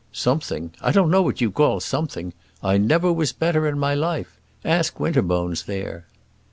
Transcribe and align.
"Something! 0.11 0.71
I 0.81 0.91
don't 0.91 1.11
know 1.11 1.21
what 1.21 1.41
you 1.41 1.51
call 1.51 1.79
something. 1.79 2.33
I 2.63 2.77
never 2.79 3.13
was 3.13 3.33
better 3.33 3.67
in 3.67 3.77
my 3.77 3.93
life. 3.93 4.39
Ask 4.65 4.99
Winterbones 4.99 5.65
there." 5.65 6.07